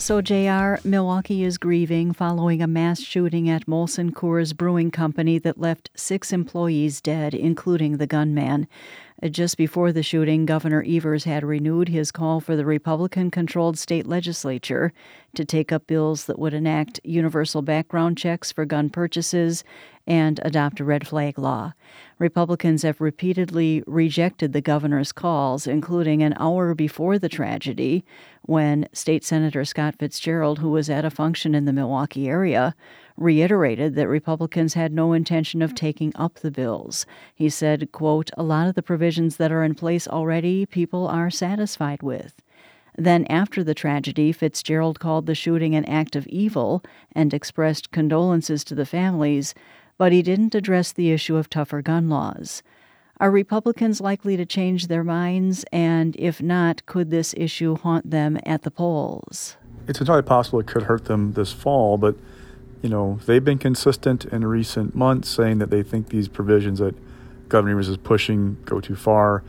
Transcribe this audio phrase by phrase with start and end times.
[0.00, 5.60] So, JR, Milwaukee is grieving following a mass shooting at Molson Coors Brewing Company that
[5.60, 8.66] left six employees dead, including the gunman.
[9.22, 13.78] Uh, just before the shooting, Governor Evers had renewed his call for the Republican controlled
[13.78, 14.94] state legislature
[15.34, 19.64] to take up bills that would enact universal background checks for gun purchases
[20.10, 21.72] and adopt a red flag law.
[22.18, 28.04] Republicans have repeatedly rejected the governor's calls, including an hour before the tragedy
[28.42, 32.74] when State Senator Scott Fitzgerald, who was at a function in the Milwaukee area,
[33.16, 37.06] reiterated that Republicans had no intention of taking up the bills.
[37.32, 41.30] He said, quote, a lot of the provisions that are in place already people are
[41.30, 42.42] satisfied with.
[42.98, 48.64] Then, after the tragedy, Fitzgerald called the shooting an act of evil and expressed condolences
[48.64, 49.54] to the families,
[50.00, 52.62] but he didn't address the issue of tougher gun laws.
[53.18, 55.62] Are Republicans likely to change their minds?
[55.72, 59.58] And if not, could this issue haunt them at the polls?
[59.86, 62.16] It's entirely possible it could hurt them this fall, but
[62.80, 66.94] you know, they've been consistent in recent months saying that they think these provisions that
[67.50, 69.44] Governor Evers is pushing go too far.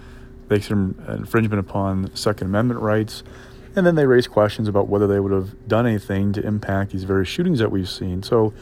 [0.49, 3.23] They consider infringement upon Second Amendment rights.
[3.73, 7.05] And then they raise questions about whether they would have done anything to impact these
[7.05, 8.21] various shootings that we've seen.
[8.21, 8.53] So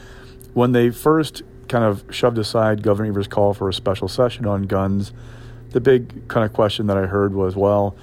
[0.54, 4.64] when they first kind of shoved aside Governor Evers' call for a special session on
[4.64, 5.12] guns,
[5.70, 7.96] the big kind of question that I heard was, well,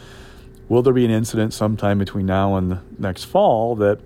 [0.70, 4.00] will there be an incident sometime between now and next fall that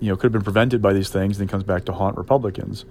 [0.00, 2.84] you know could have been prevented by these things and comes back to haunt Republicans?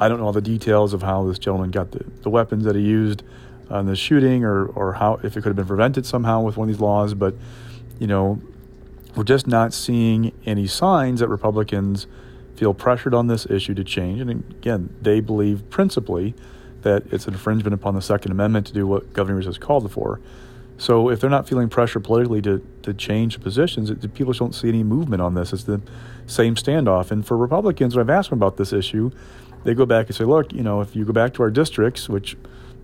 [0.00, 2.74] I don't know all the details of how this gentleman got the, the weapons that
[2.74, 3.22] he used
[3.70, 6.68] on the shooting or, or how if it could have been prevented somehow with one
[6.68, 7.34] of these laws, but
[7.98, 8.40] you know,
[9.14, 12.06] we're just not seeing any signs that Republicans
[12.56, 14.20] feel pressured on this issue to change.
[14.20, 16.34] And again, they believe principally
[16.82, 20.20] that it's an infringement upon the Second Amendment to do what Governor has called for.
[20.78, 24.68] So if they're not feeling pressure politically to, to change positions, it, people don't see
[24.68, 25.52] any movement on this.
[25.52, 25.80] It's the
[26.26, 27.10] same standoff.
[27.10, 29.10] And for Republicans, when I've asked them about this issue,
[29.64, 32.08] they go back and say, look, you know, if you go back to our districts,
[32.08, 32.36] which,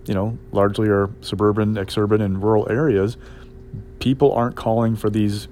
[0.05, 3.15] you know, largely are suburban, exurban, and rural areas,
[3.99, 5.47] people aren't calling for these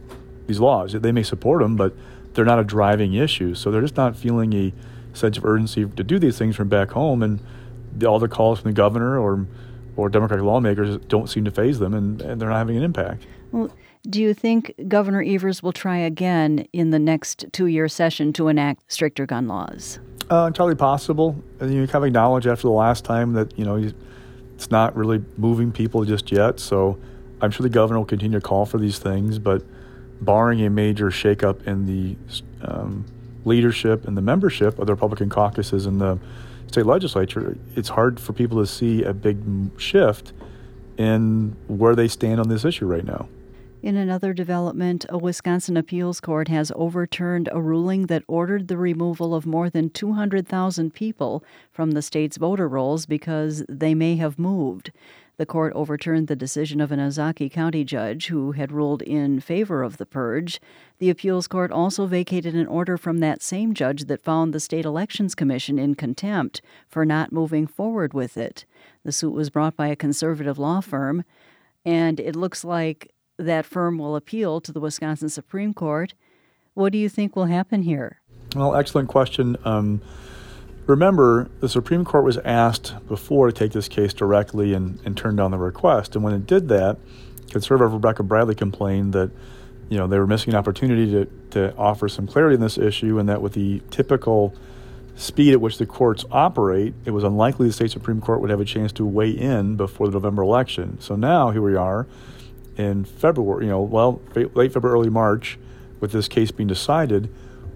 [0.47, 0.91] these laws.
[0.91, 1.95] They may support them, but
[2.34, 3.56] they're not a driving issue.
[3.56, 4.74] So they're just not feeling a
[5.14, 7.22] sense of urgency to do these things from back home.
[7.24, 7.40] And
[7.96, 9.46] the, all the calls from the governor or
[9.97, 13.25] or Democratic lawmakers don't seem to faze them, and, and they're not having an impact.
[13.52, 13.69] Well,
[14.09, 18.90] do you think Governor Evers will try again in the next two-year session to enact
[18.92, 20.00] stricter gun laws?
[20.31, 21.44] Uh, entirely possible.
[21.59, 23.92] And you kind of acknowledge after the last time that you know
[24.56, 26.59] it's not really moving people just yet.
[26.59, 26.98] So
[27.42, 29.63] I'm sure the governor will continue to call for these things, but
[30.21, 32.15] barring a major shakeup in the
[32.63, 33.05] um,
[33.43, 36.19] leadership and the membership of the Republican caucuses in the
[36.67, 39.37] state legislature, it's hard for people to see a big
[39.79, 40.33] shift
[40.97, 43.27] in where they stand on this issue right now.
[43.81, 49.33] In another development, a Wisconsin appeals court has overturned a ruling that ordered the removal
[49.33, 54.91] of more than 200,000 people from the state's voter rolls because they may have moved.
[55.41, 59.81] The court overturned the decision of an Ozaukee County judge who had ruled in favor
[59.81, 60.62] of the purge.
[61.00, 64.85] The appeals court also vacated an order from that same judge that found the State
[64.85, 68.66] Elections Commission in contempt for not moving forward with it.
[69.03, 71.24] The suit was brought by a conservative law firm,
[71.84, 76.13] and it looks like that firm will appeal to the Wisconsin Supreme Court.
[76.75, 78.22] What do you think will happen here?
[78.56, 79.57] Well, excellent question.
[79.66, 80.03] Um,
[80.88, 85.36] Remember, the Supreme Court was asked before to take this case directly and, and turn
[85.36, 86.16] down the request.
[86.16, 86.97] And when it did that,
[87.50, 89.31] conservative Rebecca Bradley complained that
[89.90, 93.19] you know they were missing an opportunity to, to offer some clarity in this issue
[93.19, 94.56] and that with the typical
[95.16, 98.62] speed at which the courts operate, it was unlikely the state Supreme Court would have
[98.62, 101.00] a chance to weigh in before the November election.
[101.00, 102.07] So now here we are
[102.77, 105.60] in February, you know, well, late February, early March,
[106.00, 107.30] with this case being decided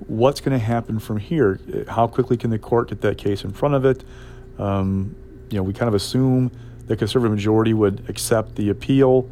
[0.07, 1.59] what's going to happen from here?
[1.87, 4.03] How quickly can the court get that case in front of it?
[4.57, 5.15] Um,
[5.49, 6.51] you know, we kind of assume
[6.87, 9.29] the conservative majority would accept the appeal,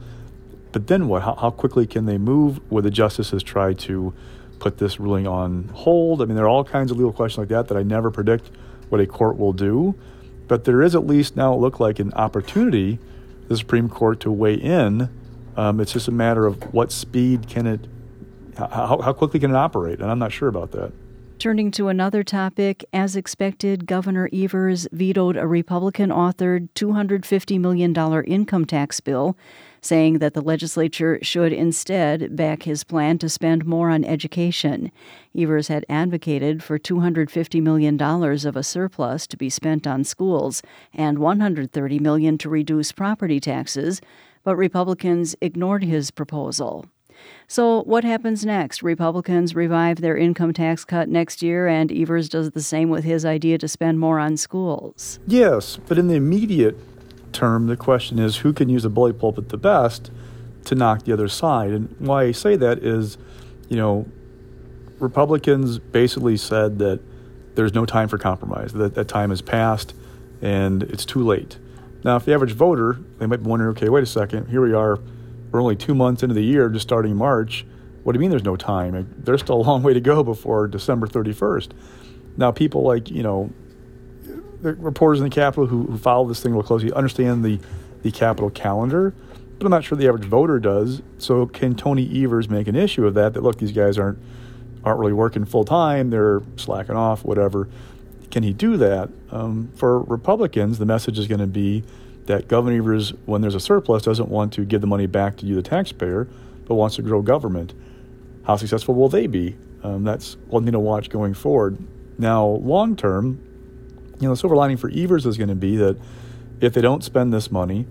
[0.71, 1.21] but then what?
[1.21, 2.59] How, how quickly can they move?
[2.71, 4.13] Would the justices try to
[4.59, 6.21] put this ruling on hold?
[6.21, 8.49] I mean, there are all kinds of legal questions like that that I never predict
[8.89, 9.95] what a court will do,
[10.47, 12.99] but there is at least now it look like an opportunity
[13.47, 15.09] the Supreme Court to weigh in.
[15.55, 17.87] Um, it's just a matter of what speed can it
[18.57, 19.99] how, how quickly can it operate?
[19.99, 20.91] And I'm not sure about that.
[21.39, 27.93] Turning to another topic, as expected, Governor Evers vetoed a Republican authored $250 million
[28.25, 29.35] income tax bill
[29.81, 34.89] saying that the legislature should instead back his plan to spend more on education.
[35.37, 40.61] Evers had advocated for $250 million of a surplus to be spent on schools
[40.93, 43.99] and 130 million to reduce property taxes,
[44.43, 46.85] but Republicans ignored his proposal.
[47.47, 48.81] So, what happens next?
[48.81, 53.25] Republicans revive their income tax cut next year, and Evers does the same with his
[53.25, 55.19] idea to spend more on schools.
[55.27, 56.77] Yes, but in the immediate
[57.33, 60.11] term, the question is who can use a bully pulpit the best
[60.65, 61.71] to knock the other side?
[61.71, 63.17] And why I say that is,
[63.69, 64.07] you know,
[64.99, 67.01] Republicans basically said that
[67.55, 69.93] there's no time for compromise, that that time has passed
[70.41, 71.57] and it's too late.
[72.03, 74.73] Now, if the average voter, they might be wondering, okay, wait a second, here we
[74.73, 74.99] are
[75.53, 77.63] we're only two months into the year, just starting March.
[78.01, 79.13] What do you mean there's no time?
[79.19, 81.69] There's still a long way to go before December 31st.
[82.35, 83.51] Now, people like, you know,
[84.63, 87.59] the reporters in the Capitol who, who follow this thing real closely understand the,
[88.01, 89.13] the Capitol calendar,
[89.59, 91.03] but I'm not sure the average voter does.
[91.19, 93.35] So, can Tony Evers make an issue of that?
[93.35, 94.17] That, look, these guys aren't,
[94.83, 97.69] aren't really working full time, they're slacking off, whatever.
[98.31, 99.11] Can he do that?
[99.29, 101.83] Um, for Republicans, the message is going to be
[102.25, 105.45] that Governor Evers, when there's a surplus, doesn't want to give the money back to
[105.45, 106.27] you, the taxpayer,
[106.65, 107.73] but wants to grow government.
[108.43, 109.57] How successful will they be?
[109.83, 111.77] Um, that's one thing to watch going forward.
[112.17, 113.39] Now, long term,
[114.19, 115.97] you know, the silver lining for Evers is going to be that
[116.61, 117.85] if they don't spend this money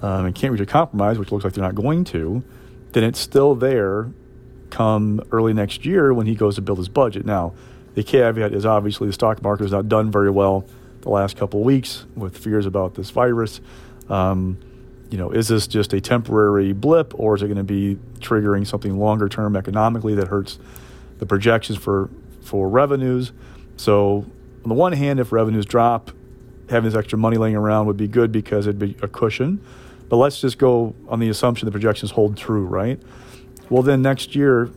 [0.00, 2.42] um, and can't reach a compromise, which looks like they're not going to,
[2.92, 4.10] then it's still there
[4.70, 7.26] come early next year when he goes to build his budget.
[7.26, 7.52] Now,
[7.94, 10.66] the caveat is obviously the stock market has not done very well
[11.06, 13.60] the last couple of weeks with fears about this virus.
[14.08, 14.58] Um,
[15.08, 18.66] you know, is this just a temporary blip, or is it going to be triggering
[18.66, 20.58] something longer term economically that hurts
[21.18, 22.10] the projections for
[22.40, 23.30] for revenues?
[23.76, 24.26] So,
[24.64, 26.10] on the one hand, if revenues drop,
[26.68, 29.64] having this extra money laying around would be good because it'd be a cushion.
[30.08, 33.00] But let's just go on the assumption the projections hold true, right?
[33.70, 34.70] Well, then next year,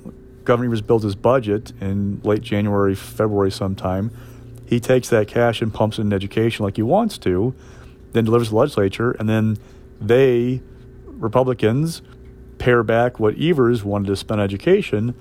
[0.44, 4.12] Governor Evers builds his budget in late January, February sometime
[4.69, 7.56] he takes that cash and pumps it in education like he wants to,
[8.12, 9.57] then delivers the legislature, and then
[10.00, 10.62] they,
[11.06, 12.04] Republicans,
[12.60, 15.16] pare back what Evers wanted to spend on education.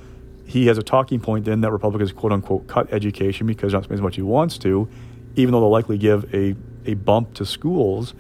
[0.45, 4.01] He has a talking point then that Republicans, quote unquote, cut education because not spending
[4.01, 4.87] as much he wants to,
[5.35, 6.55] even though they'll likely give a,
[6.85, 8.13] a bump to schools.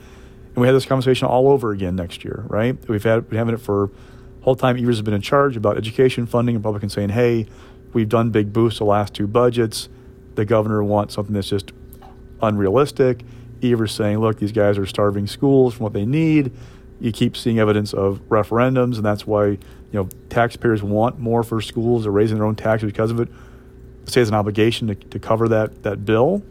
[0.46, 2.75] And we had this conversation all over again next year, right?
[2.88, 3.90] We've had been having it for
[4.40, 6.54] whole time Evers has been in charge about education funding.
[6.56, 7.46] Republicans saying, hey,
[7.92, 9.90] we've done big boosts the last two budgets
[10.38, 11.73] the governor wants something that's just
[12.40, 13.25] unrealistic.
[13.61, 16.52] Evers saying, look, these guys are starving schools from what they need.
[17.00, 19.58] You keep seeing evidence of referendums, and that's why you
[19.93, 22.05] know taxpayers want more for schools.
[22.05, 23.29] They're raising their own taxes because of it.
[24.05, 26.44] The state has an obligation to, to cover that that bill,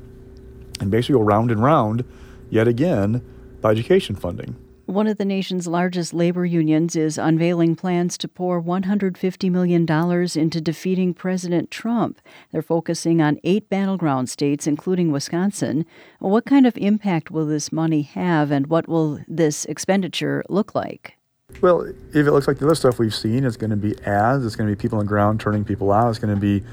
[0.81, 2.03] and basically go round and round,
[2.49, 3.21] yet again,
[3.61, 4.57] by education funding.
[4.87, 10.61] One of the nation's largest labor unions is unveiling plans to pour $150 million into
[10.61, 12.21] defeating President Trump.
[12.53, 15.85] They're focusing on eight battleground states, including Wisconsin.
[16.19, 21.17] What kind of impact will this money have, and what will this expenditure look like?
[21.59, 24.45] Well, if it looks like the other stuff we've seen, it's going to be ads,
[24.45, 26.63] it's going to be people on the ground turning people out, it's going to be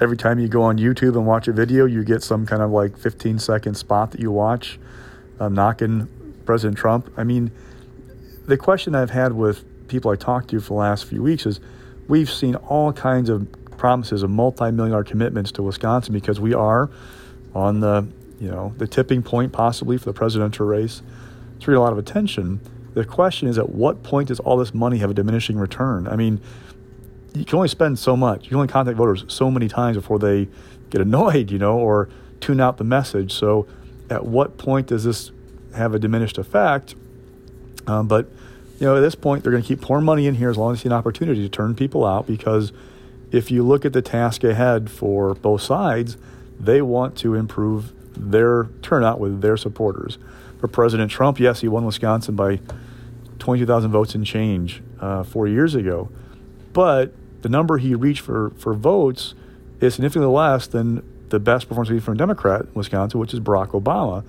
[0.00, 2.72] every time you go on YouTube and watch a video, you get some kind of
[2.72, 4.80] like 15 second spot that you watch
[5.38, 6.08] uh, knocking
[6.44, 7.12] President Trump.
[7.16, 7.50] I mean,
[8.46, 11.60] the question I've had with people I talked to for the last few weeks is
[12.08, 16.90] we've seen all kinds of promises of multi-million dollar commitments to Wisconsin because we are
[17.54, 18.06] on the
[18.40, 21.02] you know the tipping point possibly for the presidential race.
[21.56, 22.60] It's really a lot of attention.
[22.94, 26.06] The question is at what point does all this money have a diminishing return?
[26.08, 26.40] I mean,
[27.34, 28.44] you can only spend so much.
[28.44, 30.48] You can only contact voters so many times before they
[30.90, 32.08] get annoyed, you know, or
[32.40, 33.32] tune out the message.
[33.32, 33.66] So
[34.10, 35.30] at what point does this
[35.74, 36.94] have a diminished effect.
[37.86, 38.28] Um, but
[38.78, 40.72] you know, at this point, they're going to keep pouring money in here as long
[40.72, 42.26] as they see an opportunity to turn people out.
[42.26, 42.72] Because
[43.30, 46.16] if you look at the task ahead for both sides,
[46.58, 50.18] they want to improve their turnout with their supporters.
[50.60, 52.60] For President Trump, yes, he won Wisconsin by
[53.38, 56.08] 22,000 votes and change uh, four years ago,
[56.72, 57.12] but
[57.42, 59.34] the number he reached for, for votes
[59.80, 63.68] is significantly less than the best performance from a Democrat in Wisconsin, which is Barack
[63.68, 64.24] Obama.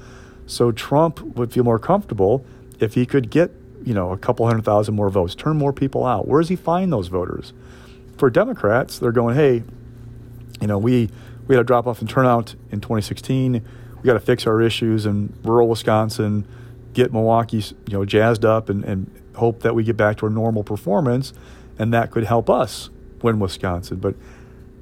[0.45, 2.45] So Trump would feel more comfortable
[2.79, 3.51] if he could get,
[3.83, 6.27] you know, a couple hundred thousand more votes, turn more people out.
[6.27, 7.53] Where does he find those voters?
[8.17, 9.63] For Democrats, they're going, hey,
[10.61, 11.09] you know, we
[11.47, 13.53] we had a drop off in turnout in 2016.
[14.01, 16.47] We got to fix our issues in rural Wisconsin,
[16.93, 20.29] get Milwaukee, you know, jazzed up, and, and hope that we get back to our
[20.29, 21.33] normal performance,
[21.77, 22.89] and that could help us
[23.21, 23.97] win Wisconsin.
[23.97, 24.15] But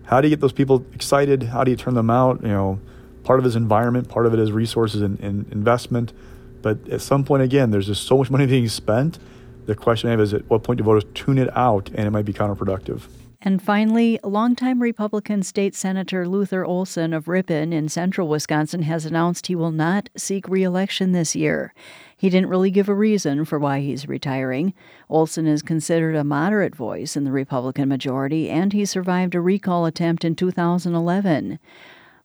[0.06, 1.44] how do you get those people excited?
[1.44, 2.42] How do you turn them out?
[2.42, 2.80] You know,
[3.24, 6.14] part of it is environment, part of it is resources and, and investment.
[6.62, 9.18] But at some point, again, there's just so much money being spent
[9.66, 12.12] The question I have is at what point do voters tune it out and it
[12.12, 13.04] might be counterproductive?
[13.44, 19.48] And finally, longtime Republican State Senator Luther Olsen of Ripon in central Wisconsin has announced
[19.48, 21.74] he will not seek reelection this year.
[22.16, 24.76] He didn't really give a reason for why he's retiring.
[25.10, 29.88] Olsen is considered a moderate voice in the Republican majority, and he survived a recall
[29.88, 31.58] attempt in 2011.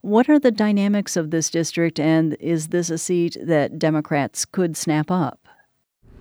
[0.01, 4.77] What are the dynamics of this district, and is this a seat that Democrats could
[4.77, 5.47] snap up?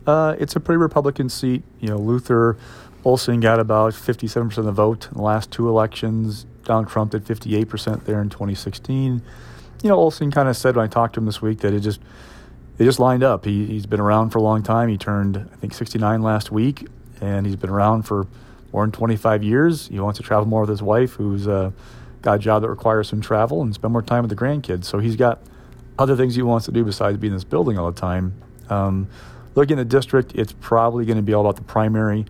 [0.07, 1.63] Uh, it's a pretty Republican seat.
[1.81, 2.57] You know, Luther
[3.05, 6.47] Olsen got about 57% of the vote in the last two elections.
[6.65, 9.23] Donald Trump did 58% there in 2016.
[9.83, 11.81] You know, Olsen kind of said when I talked to him this week that it
[11.81, 12.01] just
[12.77, 13.45] they just lined up.
[13.45, 14.89] He, he's been around for a long time.
[14.89, 16.87] He turned, I think, 69 last week,
[17.21, 18.27] and he's been around for
[18.73, 19.89] more than 25 years.
[19.89, 21.71] He wants to travel more with his wife, who's uh,
[22.27, 24.85] got a job that requires some travel, and spend more time with the grandkids.
[24.85, 25.41] So he's got
[25.99, 28.35] other things he wants to do besides being in this building all the time.
[28.69, 29.09] Um,
[29.55, 32.27] looking at the district, it's probably going to be all about the primary.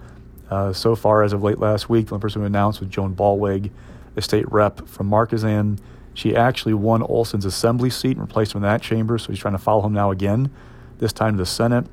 [0.51, 3.17] Uh, so far, as of late last week, the only person who announced was Joan
[3.17, 3.71] Ballweg,
[4.15, 5.79] a state rep from Markesan.
[6.15, 9.55] She actually won Olsen's assembly seat and replaced him in that chamber, so he's trying
[9.55, 10.51] to follow him now again,
[10.99, 11.87] this time to the Senate.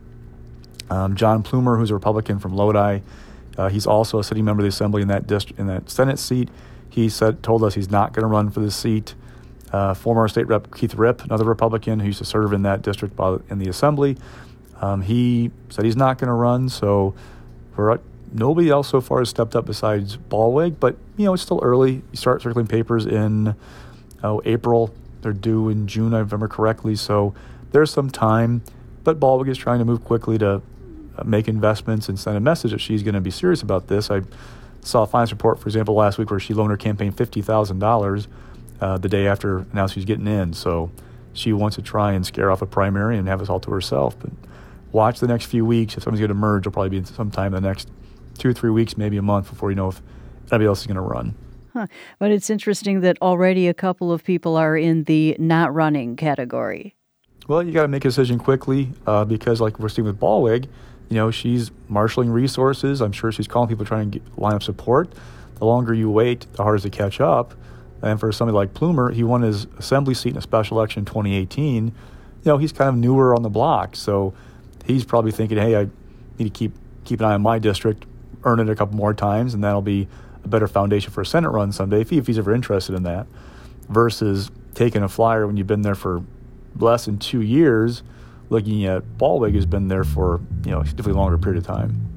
[0.89, 2.99] Um, Jon Plumer, who's a Republican from Lodi,
[3.57, 6.19] uh, he's also a sitting member of the assembly in that district, in that Senate
[6.19, 6.49] seat.
[6.93, 9.15] He said, told us he's not going to run for the seat.
[9.71, 13.19] Uh, former state rep Keith Ripp, another Republican who used to serve in that district
[13.49, 14.15] in the assembly,
[14.79, 16.69] um, he said he's not going to run.
[16.69, 17.15] So
[17.73, 17.99] for
[18.31, 20.79] nobody else so far has stepped up besides Ballweg.
[20.79, 22.03] But you know, it's still early.
[22.11, 23.55] You start circling papers in
[24.23, 24.93] oh, April.
[25.23, 26.95] They're due in June, I remember correctly.
[26.95, 27.33] So
[27.71, 28.61] there's some time.
[29.03, 30.61] But Ballweg is trying to move quickly to
[31.17, 34.11] uh, make investments and send a message that she's going to be serious about this.
[34.11, 34.21] I
[34.83, 37.81] saw a finance report, for example, last week where she loaned her campaign fifty thousand
[37.81, 38.27] uh, dollars
[38.79, 40.53] the day after announcing she's getting in.
[40.53, 40.91] So
[41.33, 44.17] she wants to try and scare off a primary and have us all to herself.
[44.19, 44.31] But
[44.91, 45.97] watch the next few weeks.
[45.97, 47.89] If somebody's going to merge, it'll probably be sometime in the next
[48.37, 50.01] two or three weeks, maybe a month before you know if
[50.51, 51.35] anybody else is going to run.
[51.73, 51.87] Huh.
[52.19, 56.95] But it's interesting that already a couple of people are in the not running category.
[57.47, 60.67] Well, you got to make a decision quickly uh, because, like we're seeing with Ballweg,
[61.13, 62.99] you know, she's marshaling resources.
[62.99, 65.13] I'm sure she's calling people trying to get, line up support.
[65.55, 67.53] The longer you wait, the harder to catch up.
[68.01, 71.05] And for somebody like Plumer, he won his assembly seat in a special election in
[71.05, 71.85] 2018.
[71.85, 71.93] You
[72.43, 74.33] know, he's kind of newer on the block, so
[74.85, 75.87] he's probably thinking, "Hey, I
[76.39, 76.73] need to keep
[77.05, 78.05] keep an eye on my district,
[78.43, 80.07] earn it a couple more times, and that'll be
[80.43, 83.03] a better foundation for a Senate run someday if, he, if he's ever interested in
[83.03, 83.27] that,
[83.87, 86.23] versus taking a flyer when you've been there for
[86.75, 88.01] less than two years,
[88.49, 92.09] looking at Ballweg who's been there for you know a significantly longer period of time.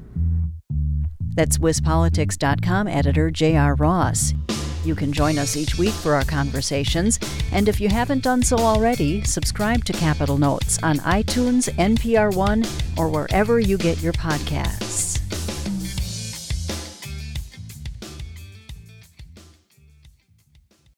[1.35, 3.75] That's WisPolitics.com editor J.R.
[3.75, 4.33] Ross.
[4.83, 7.19] You can join us each week for our conversations,
[7.51, 12.63] and if you haven't done so already, subscribe to Capitol Notes on iTunes, NPR One,
[12.97, 15.16] or wherever you get your podcasts.